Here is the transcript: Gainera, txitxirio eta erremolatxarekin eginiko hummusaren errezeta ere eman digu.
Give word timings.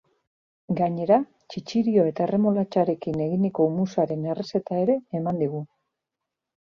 Gainera, 0.77 1.17
txitxirio 1.55 2.05
eta 2.11 2.25
erremolatxarekin 2.27 3.21
eginiko 3.29 3.69
hummusaren 3.71 4.27
errezeta 4.35 4.81
ere 4.87 4.97
eman 5.21 5.43
digu. 5.45 5.63